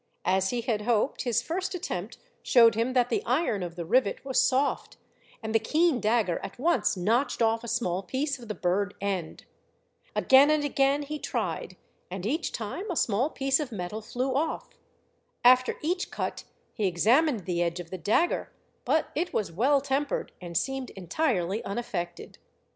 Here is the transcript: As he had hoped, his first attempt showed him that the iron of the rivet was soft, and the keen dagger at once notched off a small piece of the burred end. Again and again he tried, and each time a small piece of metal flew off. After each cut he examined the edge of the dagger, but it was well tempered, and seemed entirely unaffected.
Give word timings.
As 0.25 0.49
he 0.49 0.61
had 0.61 0.81
hoped, 0.81 1.21
his 1.25 1.43
first 1.43 1.75
attempt 1.75 2.17
showed 2.41 2.73
him 2.73 2.93
that 2.93 3.09
the 3.09 3.21
iron 3.23 3.61
of 3.61 3.75
the 3.75 3.85
rivet 3.85 4.25
was 4.25 4.39
soft, 4.41 4.97
and 5.43 5.53
the 5.53 5.59
keen 5.59 5.99
dagger 5.99 6.39
at 6.41 6.57
once 6.57 6.97
notched 6.97 7.39
off 7.39 7.63
a 7.63 7.67
small 7.67 8.01
piece 8.01 8.39
of 8.39 8.47
the 8.47 8.55
burred 8.55 8.95
end. 8.99 9.45
Again 10.15 10.49
and 10.49 10.63
again 10.63 11.03
he 11.03 11.19
tried, 11.19 11.77
and 12.09 12.25
each 12.25 12.51
time 12.51 12.89
a 12.89 12.95
small 12.95 13.29
piece 13.29 13.59
of 13.59 13.71
metal 13.71 14.01
flew 14.01 14.33
off. 14.35 14.69
After 15.43 15.77
each 15.83 16.09
cut 16.09 16.45
he 16.73 16.87
examined 16.87 17.45
the 17.45 17.61
edge 17.61 17.79
of 17.79 17.91
the 17.91 17.99
dagger, 17.99 18.51
but 18.85 19.11
it 19.13 19.33
was 19.33 19.51
well 19.51 19.81
tempered, 19.81 20.31
and 20.41 20.57
seemed 20.57 20.89
entirely 20.95 21.63
unaffected. 21.63 22.39